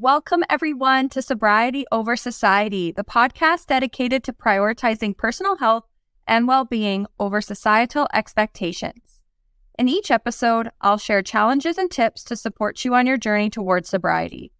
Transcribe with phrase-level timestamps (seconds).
[0.00, 5.84] Welcome, everyone, to Sobriety Over Society, the podcast dedicated to prioritizing personal health
[6.26, 9.22] and well being over societal expectations.
[9.78, 13.88] In each episode, I'll share challenges and tips to support you on your journey towards
[13.88, 14.50] sobriety.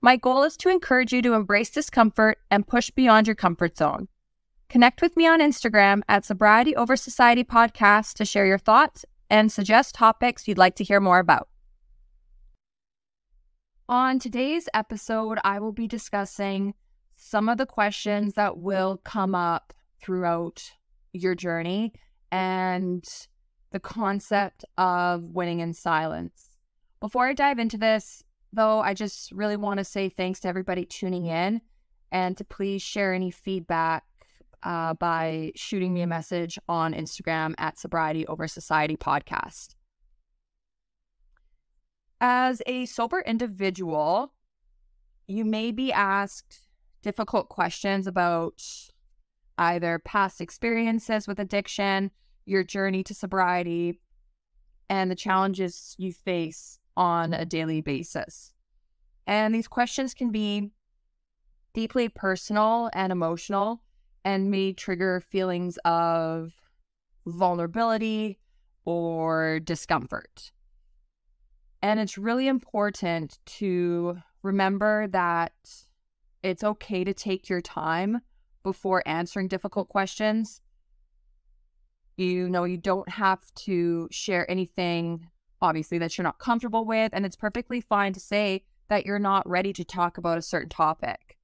[0.00, 4.08] My goal is to encourage you to embrace discomfort and push beyond your comfort zone.
[4.70, 9.52] Connect with me on Instagram at Sobriety Over Society Podcast to share your thoughts and
[9.52, 11.50] suggest topics you'd like to hear more about.
[13.90, 16.74] On today's episode, I will be discussing
[17.16, 20.62] some of the questions that will come up throughout
[21.14, 21.94] your journey
[22.30, 23.02] and
[23.70, 26.50] the concept of winning in silence.
[27.00, 30.84] Before I dive into this, though, I just really want to say thanks to everybody
[30.84, 31.62] tuning in
[32.12, 34.04] and to please share any feedback
[34.64, 39.76] uh, by shooting me a message on Instagram at Sobriety Over Society Podcast.
[42.20, 44.32] As a sober individual,
[45.28, 46.68] you may be asked
[47.02, 48.62] difficult questions about
[49.56, 52.10] either past experiences with addiction,
[52.44, 54.00] your journey to sobriety,
[54.88, 58.52] and the challenges you face on a daily basis.
[59.26, 60.70] And these questions can be
[61.74, 63.82] deeply personal and emotional
[64.24, 66.52] and may trigger feelings of
[67.26, 68.38] vulnerability
[68.84, 70.52] or discomfort.
[71.82, 75.52] And it's really important to remember that
[76.42, 78.20] it's okay to take your time
[78.62, 80.60] before answering difficult questions.
[82.16, 85.28] You know, you don't have to share anything,
[85.62, 87.10] obviously, that you're not comfortable with.
[87.12, 90.68] And it's perfectly fine to say that you're not ready to talk about a certain
[90.68, 91.38] topic.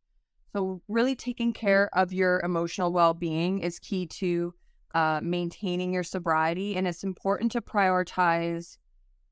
[0.52, 4.54] So, really taking care of your emotional well being is key to
[4.94, 6.76] uh, maintaining your sobriety.
[6.76, 8.78] And it's important to prioritize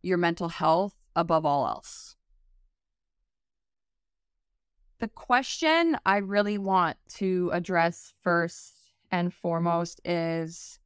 [0.02, 2.16] your mental health above all else.
[5.00, 8.74] The question I really want to address first
[9.10, 10.78] and foremost is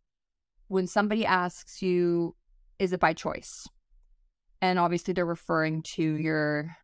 [0.69, 2.35] when somebody asks you,
[2.79, 3.67] is it by choice?
[4.63, 6.77] And obviously, they're referring to your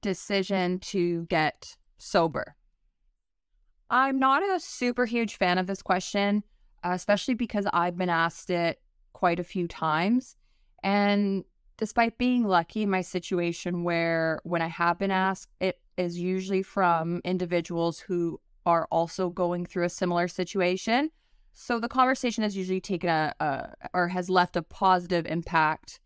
[0.00, 2.56] decision to get sober.
[3.88, 6.42] I'm not a super huge fan of this question,
[6.82, 8.80] uh, especially because I've been asked it
[9.12, 10.36] quite a few times.
[10.82, 11.44] And
[11.76, 16.62] despite being lucky in my situation where when I have been asked, it is usually
[16.62, 21.10] from individuals who are also going through a similar situation.
[21.54, 26.00] So the conversation has usually taken a, a or has left a positive impact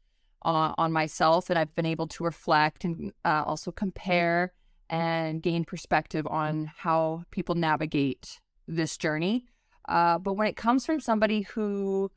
[0.45, 4.53] uh, on myself, and I've been able to reflect and uh, also compare
[4.89, 9.47] and gain perspective on how people navigate this journey.
[9.89, 12.11] Uh, but when it comes from somebody who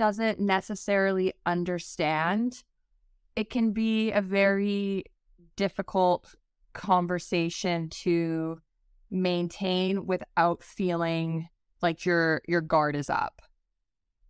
[0.00, 2.62] doesn't necessarily understand,
[3.36, 5.04] it can be a very
[5.56, 6.34] difficult
[6.72, 8.58] conversation to
[9.10, 11.46] maintain without feeling
[11.82, 13.42] like your your guard is up.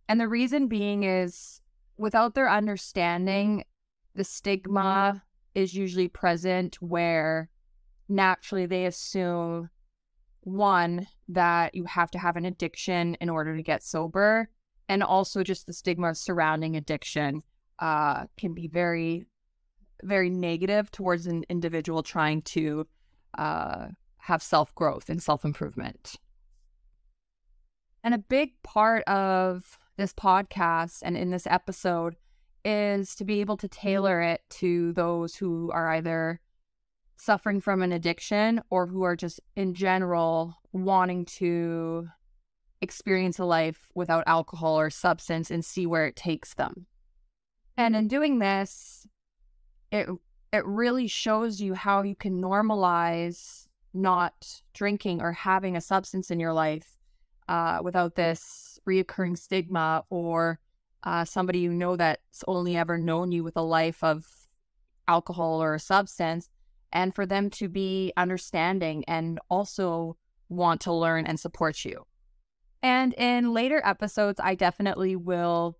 [0.09, 1.61] And the reason being is
[1.97, 3.63] without their understanding,
[4.13, 5.23] the stigma
[5.55, 7.49] is usually present where
[8.09, 9.69] naturally they assume
[10.41, 14.49] one that you have to have an addiction in order to get sober
[14.91, 17.41] and also just the stigma surrounding addiction
[17.79, 19.25] uh, can be very
[20.03, 22.85] very negative towards an individual trying to
[23.37, 23.87] uh,
[24.17, 26.17] have self growth and self improvement.
[28.03, 32.17] And a big part of this podcast and in this episode
[32.65, 36.41] is to be able to tailor it to those who are either
[37.15, 42.07] suffering from an addiction or who are just in general wanting to
[42.81, 46.87] experience a life without alcohol or substance and see where it takes them.
[47.77, 49.07] And in doing this,
[49.91, 50.07] it
[50.51, 56.39] it really shows you how you can normalize not drinking or having a substance in
[56.39, 56.97] your life
[57.47, 60.59] uh, without this reoccurring stigma or
[61.03, 64.25] uh, somebody you know that's only ever known you with a life of
[65.07, 66.49] alcohol or a substance
[66.93, 70.17] and for them to be understanding and also
[70.49, 72.05] want to learn and support you.
[72.83, 75.77] And in later episodes, I definitely will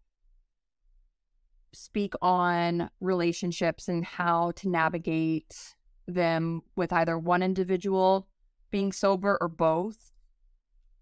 [1.74, 5.76] speak on relationships and how to navigate
[6.08, 8.28] them with either one individual
[8.70, 10.12] being sober or both.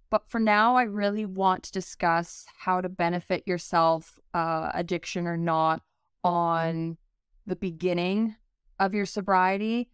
[0.10, 5.38] But for now, I really want to discuss how to benefit yourself, uh, addiction or
[5.38, 5.82] not,
[6.24, 6.98] on
[7.46, 8.36] the beginning
[8.80, 9.90] of your sobriety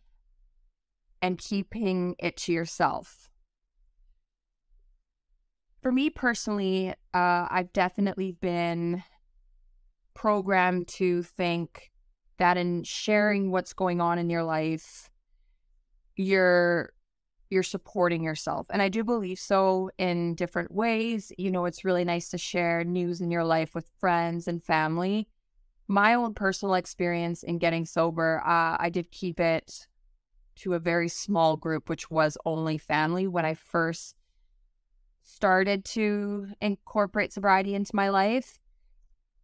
[1.21, 3.29] and keeping it to yourself.
[5.85, 9.03] For me personally, uh, I've definitely been
[10.15, 11.91] programmed to think
[12.39, 15.11] that in sharing what's going on in your life
[16.15, 16.91] you're
[17.51, 18.65] you're supporting yourself.
[18.71, 21.31] And I do believe so in different ways.
[21.37, 25.27] You know, it's really nice to share news in your life with friends and family.
[25.87, 29.87] My own personal experience in getting sober, uh, I did keep it
[30.61, 34.14] to a very small group, which was only family when I first
[35.25, 38.59] started to incorporate sobriety into my life.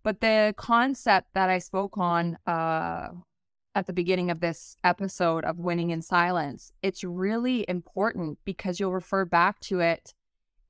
[0.03, 3.09] But the concept that I spoke on uh,
[3.75, 8.93] at the beginning of this episode of Winning in Silence, it's really important because you'll
[8.93, 10.13] refer back to it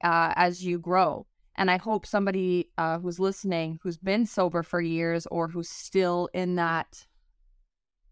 [0.03, 1.27] uh, as you grow.
[1.55, 6.29] And I hope somebody uh, who's listening, who's been sober for years or who's still
[6.33, 7.05] in that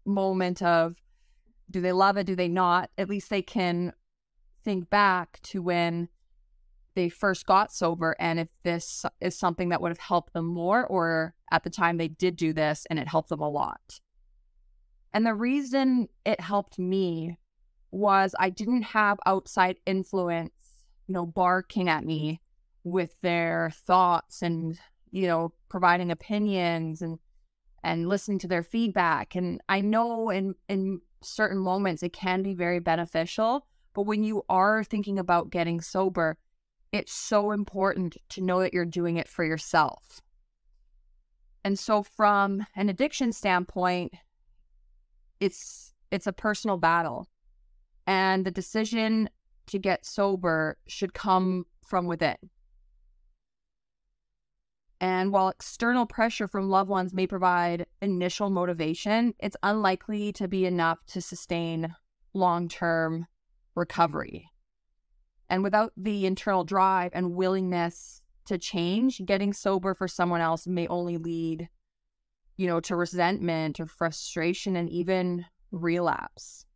[0.04, 0.96] moment of
[1.70, 3.92] do they love it, do they not, at least they can
[4.64, 6.08] think back to when
[7.00, 10.86] they first got sober and if this is something that would have helped them more
[10.86, 14.00] or at the time they did do this and it helped them a lot.
[15.14, 17.38] And the reason it helped me
[17.90, 20.52] was I didn't have outside influence,
[21.06, 22.42] you know, barking at me
[22.84, 24.78] with their thoughts and,
[25.10, 27.18] you know, providing opinions and
[27.82, 29.34] and listening to their feedback.
[29.34, 34.42] And I know in in certain moments it can be very beneficial, but when you
[34.50, 36.36] are thinking about getting sober,
[36.92, 40.20] it's so important to know that you're doing it for yourself.
[41.64, 44.14] And so from an addiction standpoint,
[45.38, 47.28] it's it's a personal battle.
[48.06, 49.28] And the decision
[49.68, 52.36] to get sober should come from within.
[55.00, 60.66] And while external pressure from loved ones may provide initial motivation it's unlikely to be
[60.66, 61.94] enough to sustain
[62.34, 63.26] long-term
[63.74, 64.50] recovery
[65.50, 70.86] and without the internal drive and willingness to change getting sober for someone else may
[70.86, 71.68] only lead
[72.60, 76.66] you know, to resentment or frustration and even relapse.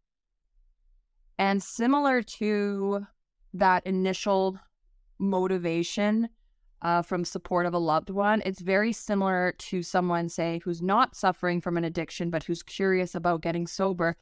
[1.39, 3.07] And similar to
[3.53, 4.59] that initial
[5.19, 6.31] motivation
[6.81, 11.15] uh, from support of a loved one, it's very similar to someone, say, who's not
[11.15, 14.17] suffering from an addiction, but who's curious about getting sober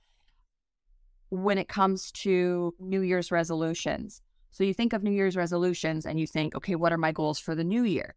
[1.30, 4.20] when it comes to New Year's resolutions.
[4.52, 7.38] So you think of New Year's resolutions and you think, okay, what are my goals
[7.38, 8.14] for the new year?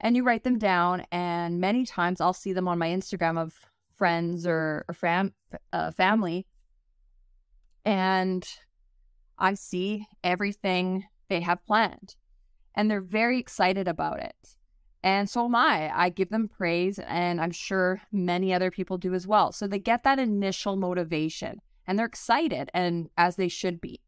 [0.00, 1.04] and you write them down.
[1.10, 3.54] And many times I'll see them on my Instagram of
[3.96, 5.34] friends or, or fam-
[5.72, 6.46] uh, family.
[7.84, 8.46] And
[9.38, 12.16] I see everything they have planned.
[12.74, 14.36] And they're very excited about it.
[15.02, 15.90] And so am I.
[15.94, 19.52] I give them praise, and I'm sure many other people do as well.
[19.52, 24.00] So they get that initial motivation and they're excited, and as they should be.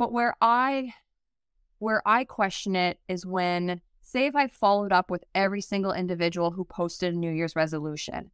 [0.00, 0.94] But where I
[1.78, 6.52] where I question it is when say if I followed up with every single individual
[6.52, 8.30] who posted a New Year's resolution,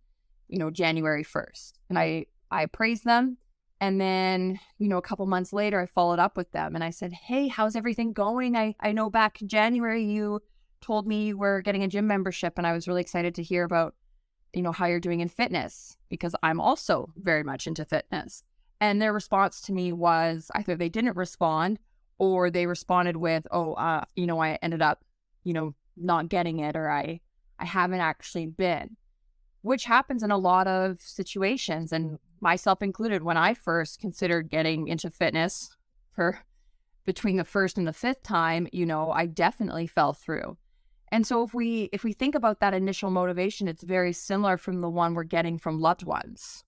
[0.47, 3.39] you know, January 1st, and I I praised them
[3.81, 6.91] and then, you know, a couple months later I followed up with them and I
[6.91, 8.57] said, "Hey, how's everything going?
[8.57, 10.43] I I know back in January you
[10.81, 13.65] told me you were getting a gym membership and I was really excited to hear
[13.65, 13.97] about
[14.53, 18.45] you know how you're doing in fitness because I'm also very much into fitness."
[18.81, 21.79] And their response to me was either they didn't respond
[22.19, 25.05] or they responded with, "Oh, uh, you know, I ended up
[25.47, 27.21] you know, not getting it or I
[27.59, 28.97] I haven't actually been.
[29.63, 34.89] Which happens in a lot of situations and myself included when I first considered getting
[34.89, 35.75] into fitness
[36.13, 36.41] for
[37.07, 40.59] between the first and the fifth time, you know, I definitely fell through.
[41.13, 44.81] And so if we if we think about that initial motivation, it's very similar from
[44.81, 46.65] the one we're getting from loved ones.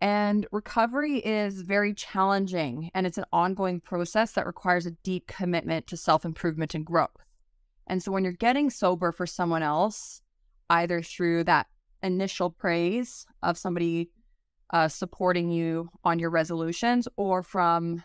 [0.00, 5.86] And recovery is very challenging and it's an ongoing process that requires a deep commitment
[5.88, 7.24] to self improvement and growth.
[7.86, 10.20] And so when you're getting sober for someone else,
[10.70, 11.66] either through that
[12.02, 14.10] initial praise of somebody
[14.70, 18.04] uh, supporting you on your resolutions or from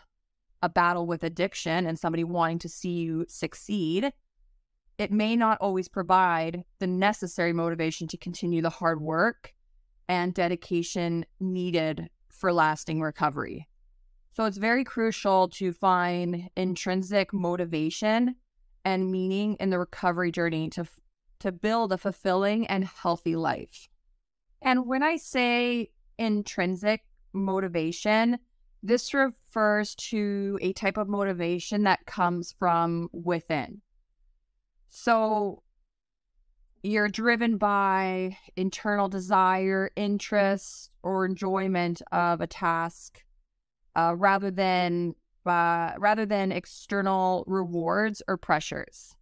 [0.62, 4.10] a battle with addiction and somebody wanting to see you succeed,
[4.98, 9.52] it may not always provide the necessary motivation to continue the hard work
[10.08, 13.68] and dedication needed for lasting recovery.
[14.34, 18.34] So it's very crucial to find intrinsic motivation
[18.84, 20.86] and meaning in the recovery journey to
[21.40, 23.88] to build a fulfilling and healthy life.
[24.62, 27.02] And when I say intrinsic
[27.34, 28.38] motivation,
[28.82, 33.82] this refers to a type of motivation that comes from within.
[34.88, 35.62] So
[36.84, 43.24] you're driven by internal desire, interest, or enjoyment of a task
[43.96, 45.14] uh, rather than
[45.46, 49.16] uh, rather than external rewards or pressures.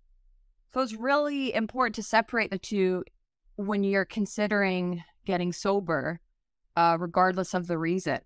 [0.75, 3.05] So it's really important to separate the two
[3.57, 6.21] when you're considering getting sober,
[6.77, 8.21] uh, regardless of the reason.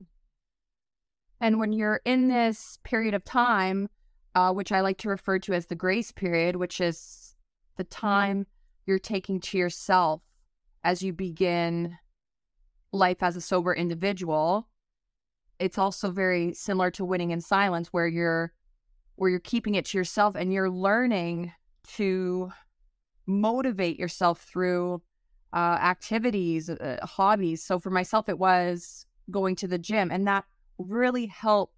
[1.41, 3.89] And when you're in this period of time,
[4.35, 7.35] uh, which I like to refer to as the grace period, which is
[7.77, 8.47] the time
[8.87, 10.23] you're taking to yourself
[10.85, 11.99] as you begin
[12.93, 14.69] life as a sober individual.
[15.59, 18.53] It's also very similar to winning in silence, where you're
[19.17, 21.53] where you're keeping it to yourself and you're learning
[21.95, 22.51] to
[23.27, 25.03] motivate yourself through
[25.55, 27.65] uh, activities, uh, hobbies.
[27.65, 30.45] So for myself, it was going to the gym, and that
[30.79, 31.75] really helped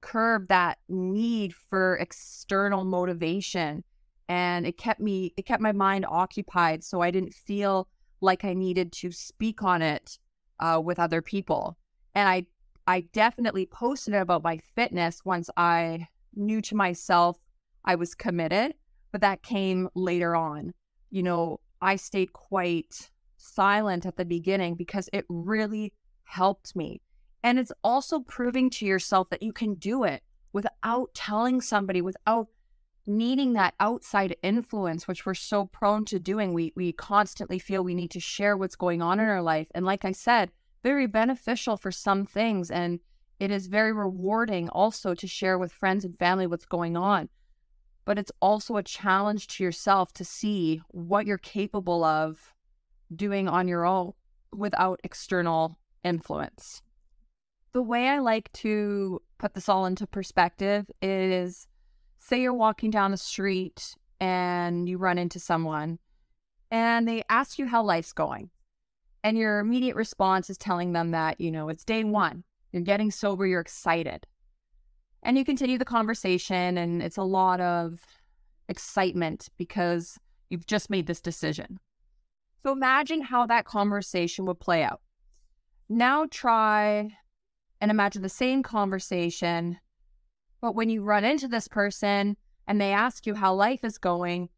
[0.00, 3.84] curb that need for external motivation.
[4.28, 7.88] And it kept me, it kept my mind occupied, so I didn't feel
[8.20, 10.18] like I needed to speak on it
[10.60, 11.76] uh, with other people.
[12.14, 12.46] And I,
[12.86, 17.36] I definitely posted about my fitness once I knew to myself
[17.84, 18.74] I was committed,
[19.10, 20.72] but that came later on.
[21.10, 25.92] You know, I stayed quite silent at the beginning because it really
[26.24, 27.00] helped me.
[27.42, 32.46] And it's also proving to yourself that you can do it without telling somebody, without
[33.06, 36.52] needing that outside influence, which we're so prone to doing.
[36.52, 39.68] We we constantly feel we need to share what's going on in our life.
[39.74, 40.50] And like I said,
[40.82, 42.70] very beneficial for some things.
[42.70, 43.00] And
[43.38, 47.28] it is very rewarding also to share with friends and family what's going on.
[48.04, 52.54] But it's also a challenge to yourself to see what you're capable of
[53.14, 54.12] doing on your own
[54.52, 56.82] without external influence.
[57.72, 61.66] The way I like to put this all into perspective is
[62.22, 65.98] say you're walking down the street and you run into someone
[66.70, 68.50] and they ask you how life's going.
[69.24, 73.10] And your immediate response is telling them that, you know, it's day one, you're getting
[73.10, 74.26] sober, you're excited.
[75.22, 78.00] And you continue the conversation, and it's a lot of
[78.68, 80.18] excitement because
[80.50, 81.78] you've just made this decision.
[82.64, 85.00] So imagine how that conversation would play out.
[85.88, 87.16] Now try
[87.80, 89.78] and imagine the same conversation,
[90.62, 94.48] but when you run into this person and they ask you how life is going,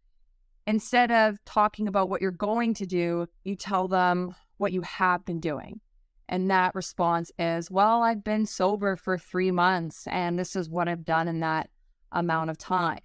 [0.67, 5.25] instead of talking about what you're going to do, you tell them what you have
[5.25, 5.81] been doing.
[6.29, 10.89] And that response is, Well, I've been sober for three months, and this is what
[10.89, 11.71] I've done in that
[12.13, 13.01] amount of time.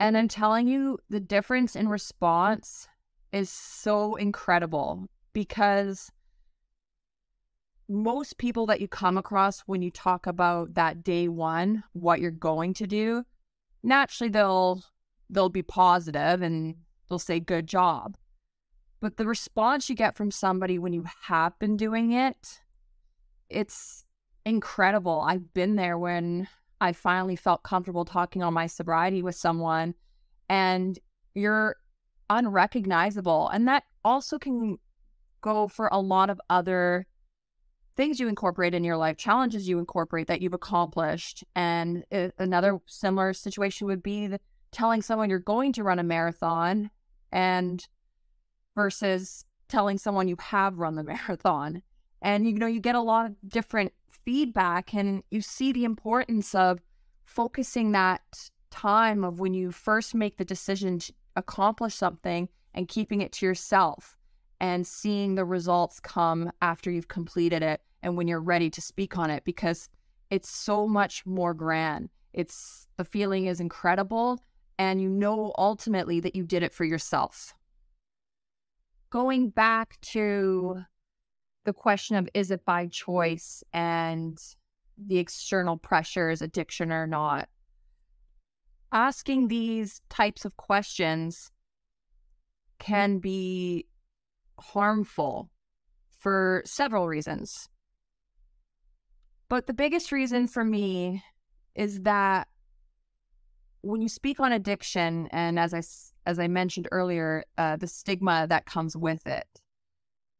[0.00, 2.88] And I'm telling you, the difference in response
[3.32, 6.10] is so incredible because
[7.90, 12.30] most people that you come across when you talk about that day one, what you're
[12.30, 13.24] going to do,
[13.82, 14.82] naturally they'll
[15.28, 16.76] they'll be positive and
[17.08, 18.16] they'll say good job.
[19.00, 22.60] But the response you get from somebody when you have been doing it,
[23.48, 24.04] it's
[24.44, 25.20] incredible.
[25.26, 26.48] I've been there when
[26.80, 29.94] I finally felt comfortable talking on my sobriety with someone
[30.48, 30.98] and
[31.34, 31.76] you're
[32.28, 33.48] unrecognizable.
[33.48, 34.78] And that also can
[35.40, 37.06] go for a lot of other
[38.00, 41.44] things you incorporate in your life, challenges you incorporate that you've accomplished.
[41.54, 44.40] And it, another similar situation would be the,
[44.72, 46.90] telling someone you're going to run a marathon
[47.30, 47.86] and
[48.74, 51.82] versus telling someone you have run the marathon.
[52.22, 56.54] And you know, you get a lot of different feedback and you see the importance
[56.54, 56.80] of
[57.26, 58.22] focusing that
[58.70, 63.44] time of when you first make the decision to accomplish something and keeping it to
[63.44, 64.16] yourself
[64.58, 69.18] and seeing the results come after you've completed it and when you're ready to speak
[69.18, 69.88] on it because
[70.30, 72.08] it's so much more grand.
[72.32, 74.40] It's the feeling is incredible
[74.78, 77.54] and you know ultimately that you did it for yourself.
[79.10, 80.82] Going back to
[81.64, 84.38] the question of is it by choice and
[84.96, 87.48] the external pressures, addiction or not,
[88.92, 91.50] asking these types of questions
[92.78, 93.86] can be
[94.58, 95.50] harmful
[96.18, 97.68] for several reasons.
[99.50, 101.24] But the biggest reason for me
[101.74, 102.46] is that
[103.80, 105.82] when you speak on addiction, and as I
[106.24, 109.48] as I mentioned earlier, uh, the stigma that comes with it.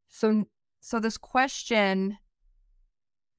[0.08, 0.46] So,
[0.78, 2.18] so this question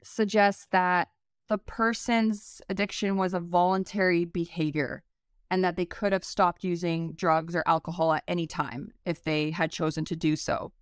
[0.04, 1.08] suggests that
[1.48, 5.04] the person's addiction was a voluntary behavior
[5.50, 9.52] and that they could have stopped using drugs or alcohol at any time if they
[9.52, 10.74] had chosen to do so.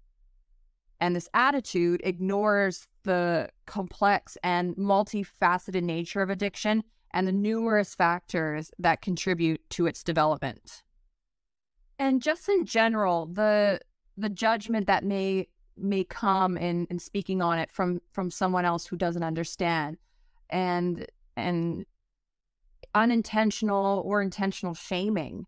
[0.99, 8.69] And this attitude ignores the complex and multifaceted nature of addiction and the numerous factors
[8.77, 10.83] that contribute to its development.
[11.97, 13.79] And just in general, the
[14.15, 18.85] the judgment that may may come in, in speaking on it from from someone else
[18.85, 19.97] who doesn't understand
[20.51, 21.85] and and
[22.93, 25.47] unintentional or intentional shaming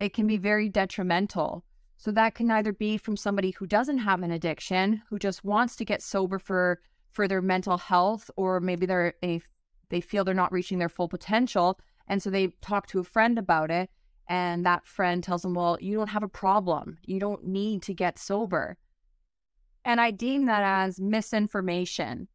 [0.00, 1.64] it can be very detrimental
[1.96, 5.76] so that can either be from somebody who doesn't have an addiction who just wants
[5.76, 9.40] to get sober for for their mental health or maybe they're a
[9.88, 11.78] they feel they're not reaching their full potential.
[12.08, 13.90] And so they talk to a friend about it.
[14.28, 16.98] And that friend tells them, well, you don't have a problem.
[17.04, 18.76] You don't need to get sober.
[19.84, 22.26] And I deem that as misinformation.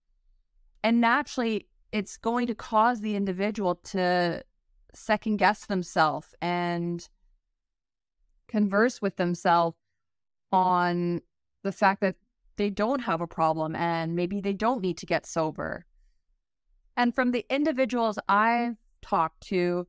[0.83, 4.43] And naturally, it's going to cause the individual to
[4.93, 7.07] second guess themselves and
[8.51, 9.77] converse with themselves
[10.51, 11.21] on
[11.63, 12.15] the fact that
[12.57, 15.85] they don't have a problem and maybe they don't need to get sober.
[16.97, 19.87] And from the individuals I've talked to,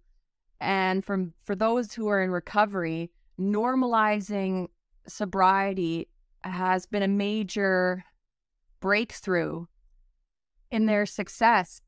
[0.61, 4.69] and from for those who are in recovery, normalizing
[5.09, 6.09] sobriety
[6.45, 8.05] has been a major
[8.81, 9.67] breakthrough
[10.71, 11.81] in their success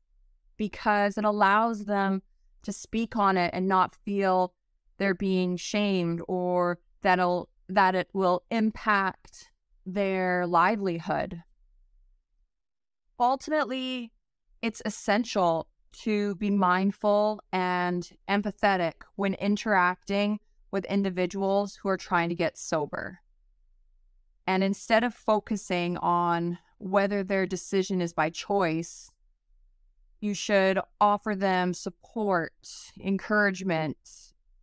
[0.57, 2.21] because it allows them
[2.63, 4.53] to speak on it and not feel
[4.97, 9.49] they're being shamed or that'll that it will impact
[9.85, 11.41] their livelihood.
[13.19, 14.11] Ultimately,
[14.61, 15.67] it's essential
[16.03, 20.39] to be mindful and empathetic when interacting
[20.71, 23.19] with individuals who are trying to get sober.
[24.45, 29.09] And instead of focusing on whether their decision is by choice,
[30.19, 32.53] you should offer them support,
[32.99, 33.97] encouragement,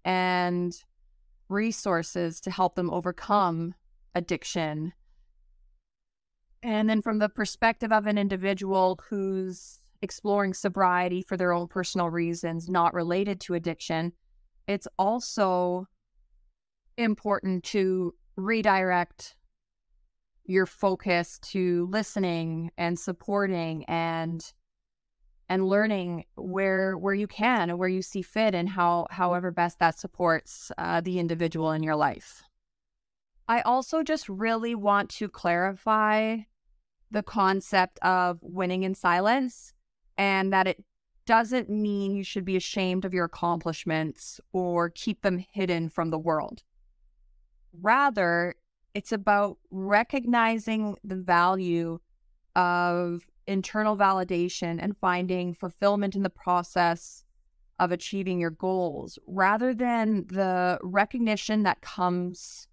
[0.05, 0.75] and
[1.49, 3.75] resources to help them overcome
[4.15, 4.93] addiction.
[6.63, 12.11] And then, from the perspective of an individual who's exploring sobriety for their own personal
[12.11, 14.13] reasons, not related to addiction,
[14.67, 15.87] it's also
[16.97, 19.37] important to redirect
[20.45, 24.53] your focus to listening and supporting and
[25.53, 29.79] and learning where where you can and where you see fit and how however best
[29.79, 32.43] that supports uh, the individual in your life.
[33.47, 36.39] I also just really want to clarify
[37.11, 39.75] the concept of winning in silence
[40.17, 40.83] and that it
[41.27, 46.19] doesn't mean you should be ashamed of your accomplishments or keep them hidden from the
[46.19, 46.63] world.
[47.79, 48.55] Rather
[48.95, 51.99] it's about recognizing the value
[52.57, 57.25] of internal validation and finding fulfillment in the process
[57.79, 62.69] of achieving your goals rather than the recognition that comes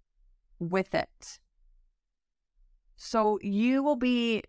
[0.58, 1.38] with it.
[2.96, 4.42] So you will be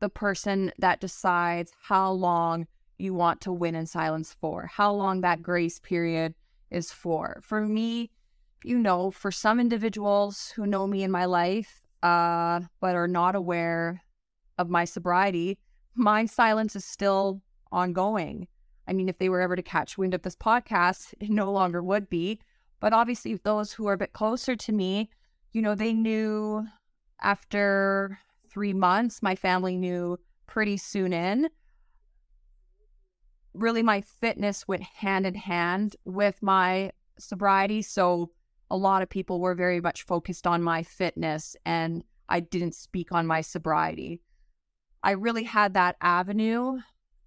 [0.00, 2.66] the person that decides how long
[2.98, 6.34] you want to win in silence for, how long that grace period
[6.70, 7.40] is for.
[7.42, 8.10] For me,
[8.64, 13.34] you know, for some individuals who know me in my life, uh, but are not
[13.34, 14.02] aware
[14.58, 15.58] of my sobriety,
[15.94, 17.42] my silence is still
[17.72, 18.46] ongoing.
[18.86, 21.82] I mean, if they were ever to catch wind of this podcast, it no longer
[21.82, 22.40] would be.
[22.80, 25.10] But obviously, those who are a bit closer to me,
[25.52, 26.66] you know, they knew
[27.20, 28.18] after
[28.48, 31.48] three months, my family knew pretty soon in.
[33.52, 37.82] Really, my fitness went hand in hand with my sobriety.
[37.82, 38.30] So,
[38.70, 43.12] a lot of people were very much focused on my fitness and I didn't speak
[43.12, 44.20] on my sobriety.
[45.08, 46.80] I really had that avenue.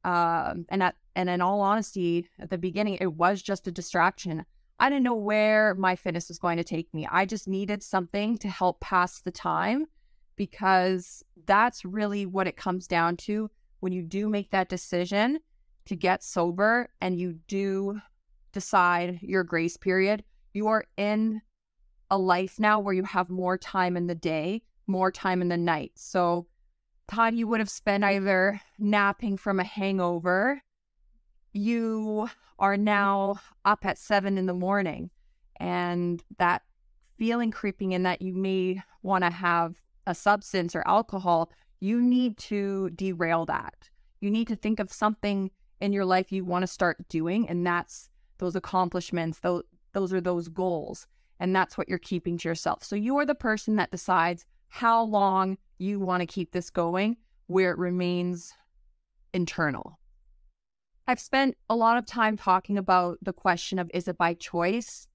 [0.04, 4.46] Um, and at, and in all honesty, at the beginning, it was just a distraction.
[4.80, 7.08] I didn't know where my fitness was going to take me.
[7.12, 9.88] I just needed something to help pass the time
[10.36, 15.40] because that's really what it comes down to when you do make that decision
[15.86, 18.00] to get sober and you do
[18.52, 21.42] decide your grace period you are in
[22.10, 25.58] a life now where you have more time in the day, more time in the
[25.58, 25.94] night.
[25.96, 26.48] So,
[27.12, 30.62] time you would have spent either napping from a hangover,
[31.54, 35.10] you are now up at seven in the morning.
[35.60, 36.64] And that
[37.18, 42.38] feeling creeping in that you may want to have a substance or alcohol, you need
[42.38, 43.90] to derail that.
[44.22, 47.48] You need to think of something in your life you want to start doing.
[47.50, 51.08] And that's those accomplishments, those, those are those goals.
[51.40, 52.84] And that's what you're keeping to yourself.
[52.84, 57.18] So you are the person that decides how long you want to keep this going,
[57.48, 58.54] where it remains
[59.34, 60.00] internal.
[61.08, 65.08] I've spent a lot of time talking about the question of is it by choice?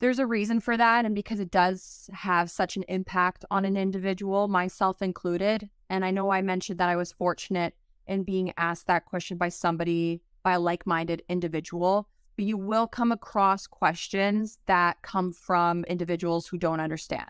[0.00, 1.04] There's a reason for that.
[1.04, 5.68] And because it does have such an impact on an individual, myself included.
[5.88, 7.74] And I know I mentioned that I was fortunate
[8.06, 12.86] in being asked that question by somebody, by a like minded individual but you will
[12.86, 17.28] come across questions that come from individuals who don't understand.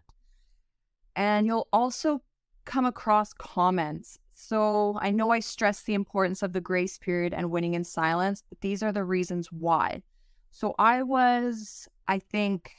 [1.16, 2.22] And you'll also
[2.64, 4.18] come across comments.
[4.34, 8.42] So I know I stress the importance of the grace period and winning in silence,
[8.48, 10.02] but these are the reasons why.
[10.50, 12.72] So I was, I think,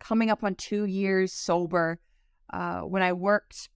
[0.00, 2.00] coming up on two years sober
[2.52, 3.68] uh, when I worked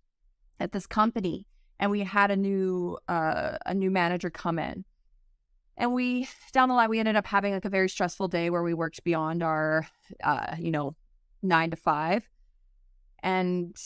[0.61, 1.47] at this company,
[1.79, 4.85] and we had a new uh, a new manager come in
[5.77, 8.62] And we down the line we ended up having like a very stressful day where
[8.62, 9.87] we worked beyond our
[10.23, 10.95] uh, you know,
[11.43, 12.29] nine to five.
[13.23, 13.77] And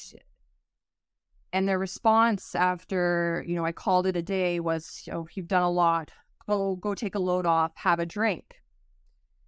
[1.52, 5.62] and their response after, you know, I called it a day was, oh, you've done
[5.62, 6.11] a lot.
[6.48, 8.56] Go go take a load off, have a drink.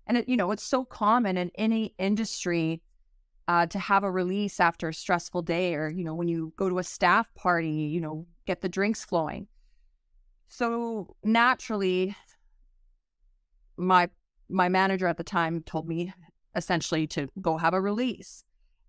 [0.06, 2.82] And it, you know, it's so common in any industry
[3.46, 6.68] uh, to have a release after a stressful day, or you know, when you go
[6.68, 9.46] to a staff party, you know, get the drinks flowing.
[10.48, 12.16] So naturally,
[13.76, 14.10] my
[14.48, 16.12] my manager at the time told me
[16.54, 18.44] essentially to go have a release.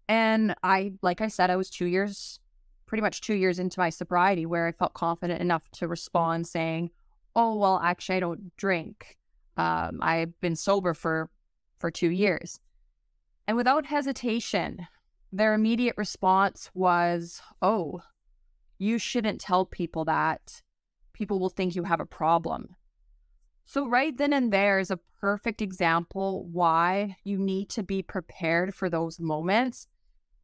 [0.07, 2.39] And I, like I said, I was two years,
[2.89, 6.89] pretty much two years into my sobriety where I felt confident enough to respond saying,
[7.35, 9.15] Oh, well, actually, I don't drink.
[9.55, 11.29] Um, I've been sober for
[11.77, 12.59] for two years.
[13.47, 14.87] And without hesitation,
[15.31, 18.01] their immediate response was, Oh,
[18.79, 20.63] you shouldn't tell people that.
[21.13, 22.75] People will think you have a problem.
[23.65, 28.73] So, right then and there is a perfect example why you need to be prepared
[28.73, 29.85] for those moments.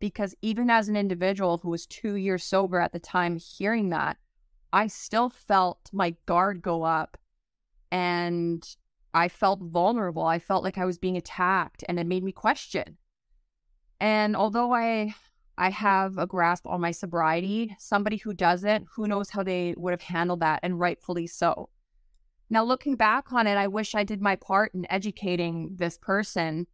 [0.06, 4.18] Because even as an individual who was two years sober at the time hearing that,
[4.72, 7.18] I still felt my guard go up
[7.90, 8.64] and
[9.16, 10.24] I felt vulnerable.
[10.24, 12.98] I felt like I was being attacked and it made me question.
[14.00, 15.16] And although I
[15.58, 19.94] I have a grasp on my sobriety, somebody who doesn't, who knows how they would
[19.94, 21.70] have handled that and rightfully so.
[22.48, 26.68] Now, looking back on it, I wish I did my part in educating this person.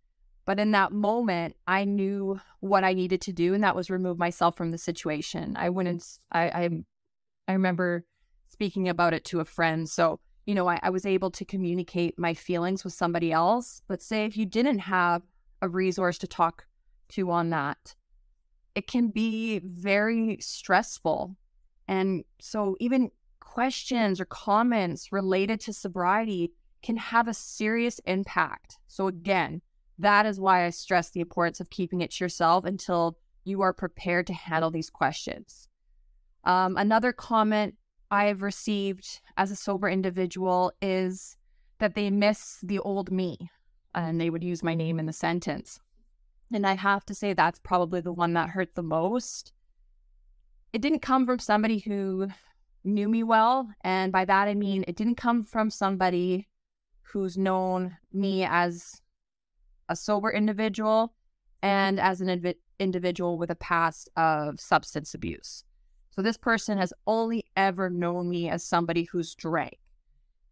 [0.52, 4.20] But in that moment, I knew what I needed to do, and that was remove
[4.20, 5.56] myself from the situation.
[5.58, 6.70] I wouldn't, I, I,
[7.48, 8.04] I remember
[8.50, 9.90] speaking about it to a friend.
[9.90, 13.82] So, you know, I, I was able to communicate my feelings with somebody else.
[13.88, 15.22] But say if you didn't have
[15.62, 16.66] a resource to talk
[17.12, 17.96] to on that,
[18.76, 21.38] it can be very stressful.
[21.88, 26.52] And so, even questions or comments related to sobriety
[26.84, 28.80] can have a serious impact.
[28.90, 29.62] So, again,
[30.02, 33.74] that is why I stress the importance of keeping it to yourself until you are
[33.74, 35.68] prepared to handle these questions.
[36.44, 37.76] Um, another comment
[38.10, 41.38] I've received as a sober individual is
[41.80, 43.50] that they miss the old me
[43.94, 45.80] and they would use my name in the sentence.
[46.54, 49.54] And I have to say, that's probably the one that hurt the most.
[50.74, 52.28] It didn't come from somebody who
[52.84, 53.70] knew me well.
[53.84, 56.48] And by that, I mean it didn't come from somebody
[57.04, 59.01] who's known me as
[59.92, 61.14] a sober individual
[61.62, 65.64] and as an individual with a past of substance abuse.
[66.12, 69.78] So this person has only ever known me as somebody who's drank.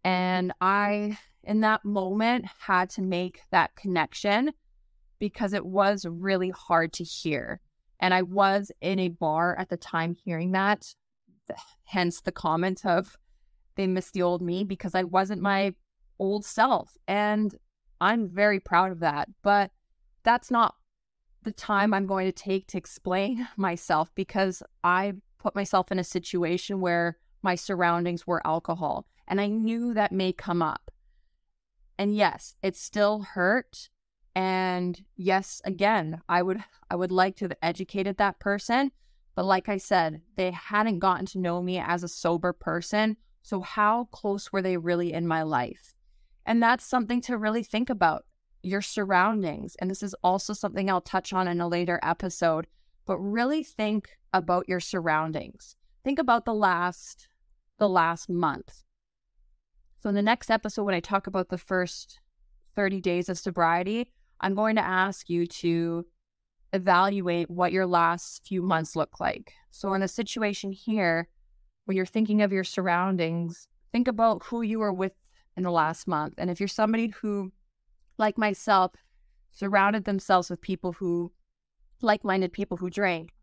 [0.04, 4.52] And I, in that moment, had to make that connection
[5.19, 7.60] because it was really hard to hear.
[7.99, 10.93] And I was in a bar at the time hearing that
[11.84, 13.17] hence the comment of
[13.75, 15.73] they missed the old me because I wasn't my
[16.19, 16.95] old self.
[17.08, 17.56] And
[18.01, 19.29] I'm very proud of that.
[19.41, 19.71] But
[20.23, 20.75] that's not
[21.43, 26.03] the time I'm going to take to explain myself because I put myself in a
[26.03, 30.91] situation where my surroundings were alcohol and I knew that may come up.
[31.97, 33.89] And yes, it still hurt.
[34.35, 38.91] And yes, again, I would I would like to have educated that person
[39.39, 43.15] but like I said, they hadn't gotten to know me as a sober person.
[43.41, 45.95] So, how close were they really in my life?
[46.49, 48.25] And that's something to really think about
[48.63, 49.75] your surroundings.
[49.79, 52.65] And this is also something I'll touch on in a later episode,
[53.05, 55.75] but really think about your surroundings.
[56.03, 57.27] Think about the last
[57.77, 58.83] the last month.
[60.01, 62.19] So in the next episode when I talk about the first
[62.75, 66.03] 30 days of sobriety, I'm going to ask you to
[66.73, 69.53] evaluate what your last few months look like.
[69.69, 71.27] So, in the situation here,
[71.85, 75.13] when you're thinking of your surroundings, think about who you were with
[75.60, 76.36] in the last month.
[76.38, 77.52] And if you're somebody who,
[78.17, 78.93] like myself,
[79.52, 81.32] surrounded themselves with people who,
[82.02, 83.34] like minded people who drank,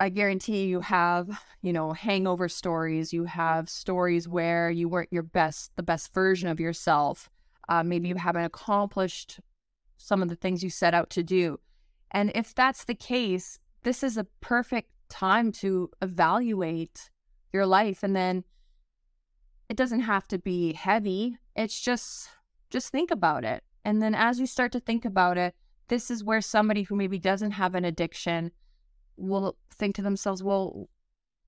[0.00, 3.12] I guarantee you have, you know, hangover stories.
[3.12, 7.30] You have stories where you weren't your best, the best version of yourself.
[7.68, 9.38] Uh, maybe you haven't accomplished
[9.98, 11.60] some of the things you set out to do.
[12.10, 17.10] And if that's the case, this is a perfect time to evaluate
[17.52, 18.02] your life.
[18.02, 18.44] And then
[19.68, 21.38] it doesn't have to be heavy.
[21.56, 22.28] It's just,
[22.70, 23.62] just think about it.
[23.84, 25.54] And then as you start to think about it,
[25.88, 28.50] this is where somebody who maybe doesn't have an addiction
[29.16, 30.88] will think to themselves, well,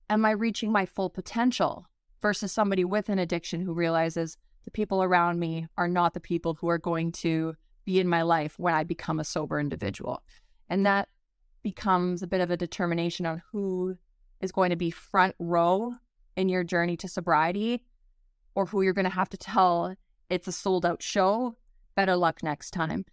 [0.09, 1.87] am I reaching my full potential?
[2.21, 6.55] Versus somebody with an addiction who realizes the people around me are not the people
[6.55, 10.23] who are going to be in my life when I become a sober individual.
[10.69, 11.09] And that
[11.63, 13.97] becomes a bit of a determination on who
[14.41, 15.93] is going to be front row
[16.35, 17.83] in your journey to sobriety
[18.57, 19.93] or who you're going to have to tell
[20.31, 21.55] it's a sold out show.
[21.95, 23.05] Better luck next time.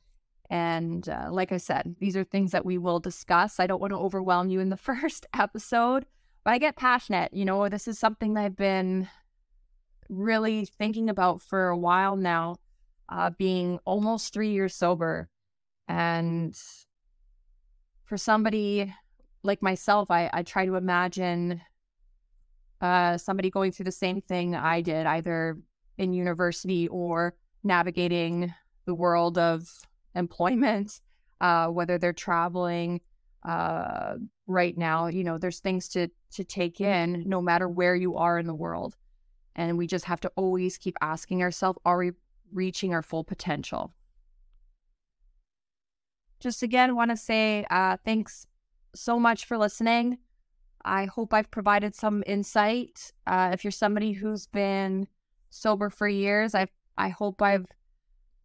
[0.48, 3.60] And uh, like I said, these are things that we will discuss.
[3.60, 6.06] I don't want to overwhelm you in the first episode,
[6.44, 7.34] but I get passionate.
[7.34, 9.06] You know, this is something that I've been
[10.08, 12.56] really thinking about for a while now,
[13.10, 15.28] uh, being almost three years sober.
[15.88, 16.58] And
[18.04, 18.94] for somebody
[19.42, 21.60] like myself, I, I try to imagine
[22.80, 25.58] uh, somebody going through the same thing I did, either
[25.98, 28.52] in university or navigating
[28.84, 29.68] the world of
[30.14, 31.00] employment,
[31.40, 33.00] uh, whether they're traveling
[33.44, 34.14] uh,
[34.46, 35.06] right now.
[35.06, 38.54] You know, there's things to to take in, no matter where you are in the
[38.54, 38.96] world,
[39.56, 42.12] and we just have to always keep asking ourselves: Are we
[42.52, 43.92] reaching our full potential?
[46.40, 48.46] Just again, want to say uh, thanks
[48.94, 50.18] so much for listening.
[50.84, 53.12] I hope I've provided some insight.
[53.26, 55.08] Uh, if you're somebody who's been
[55.50, 57.66] sober for years, I I hope I've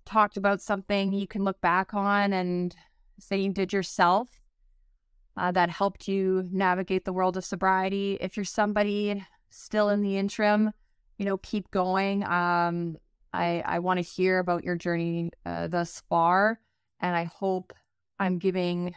[0.06, 2.76] talked about something you can look back on and
[3.20, 4.42] say you did yourself
[5.38, 8.18] uh, that helped you navigate the world of sobriety.
[8.20, 10.72] If you're somebody still in the interim,
[11.18, 12.24] you know, keep going.
[12.24, 12.98] Um,
[13.34, 16.60] I I want to hear about your journey uh, thus far,
[17.00, 17.74] and I hope
[18.20, 18.96] I'm giving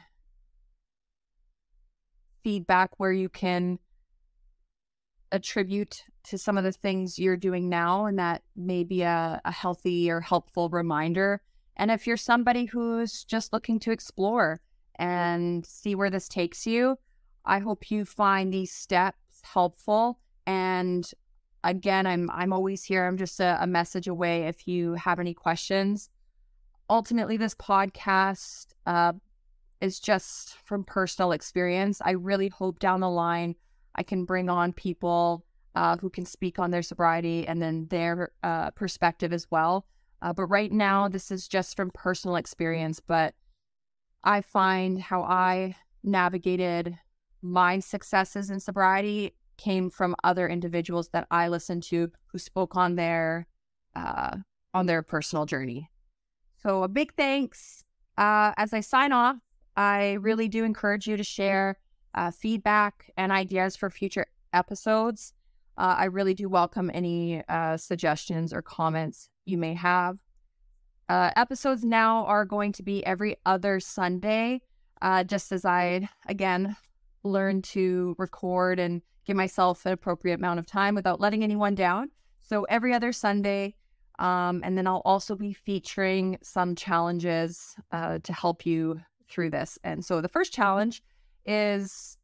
[2.43, 3.79] feedback where you can
[5.33, 9.51] attribute to some of the things you're doing now and that may be a, a
[9.51, 11.41] healthy or helpful reminder.
[11.77, 14.61] And if you're somebody who's just looking to explore
[14.97, 16.99] and see where this takes you,
[17.45, 20.21] I hope you find these steps helpful.
[20.47, 21.11] And
[21.65, 23.07] again, I'm I'm always here.
[23.07, 26.11] I'm just a, a message away if you have any questions.
[26.91, 29.15] Ultimately, this podcast uh,
[29.83, 32.01] is just from personal experience.
[32.03, 33.57] I really hope down the line
[33.97, 38.31] I can bring on people uh, who can speak on their sobriety and then their
[38.43, 39.87] uh, perspective as well.
[40.23, 43.01] Uh, but right now, this is just from personal experience.
[43.01, 43.35] But
[44.23, 46.97] I find how I navigated
[47.43, 52.95] my successes in sobriety came from other individuals that I listened to who spoke on
[52.95, 53.47] their
[53.97, 54.37] uh,
[54.73, 55.91] on their personal journey.
[56.63, 57.85] So a big thanks.
[58.17, 59.37] Uh, as I sign off,
[59.77, 61.79] I really do encourage you to share
[62.15, 65.33] uh, feedback and ideas for future episodes.
[65.79, 70.19] Uh, I really do welcome any uh, suggestions or comments you may have.
[71.09, 74.61] Uh, episodes now are going to be every other Sunday,
[75.01, 76.77] uh, just as I, again,
[77.25, 82.11] learn to record and give myself an appropriate amount of time without letting anyone down.
[82.43, 83.75] So every other Sunday.
[84.19, 89.01] Um, and then I'll also be featuring some challenges uh, to help you
[89.33, 89.79] through this.
[89.83, 91.03] And so the first challenge
[91.47, 92.19] is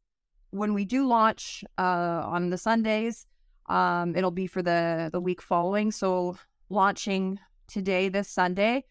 [0.51, 3.27] when we do launch uh, on the Sundays,
[3.67, 5.91] um, it'll be for the the week following.
[5.91, 6.37] So
[6.71, 8.85] launching today, this Sunday,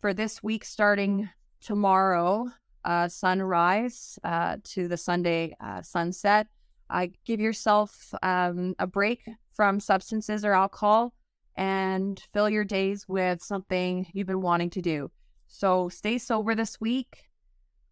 [0.00, 1.28] for this week starting
[1.60, 2.48] tomorrow,
[2.84, 6.46] uh, sunrise uh, to the Sunday uh, sunset.
[6.90, 11.12] I give yourself um, a break from substances or alcohol
[11.56, 15.10] and fill your days with something you've been wanting to do.
[15.48, 17.27] So stay sober this week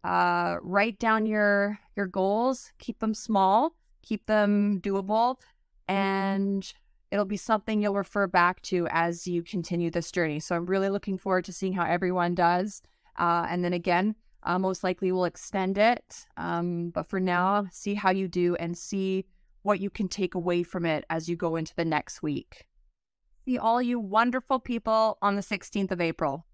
[0.03, 5.95] uh, write down your your goals keep them small keep them doable mm-hmm.
[5.95, 6.73] and
[7.11, 10.39] it'll be something you'll refer back to as you continue this journey.
[10.39, 12.81] So i'm really looking forward to seeing how everyone does
[13.17, 17.95] uh, and then again uh, most likely we'll extend it um, but for now see
[17.95, 19.25] how you do and see
[19.63, 22.65] what you can take away from it as you go into the next week.
[23.43, 26.45] See all you wonderful people on the 16th of april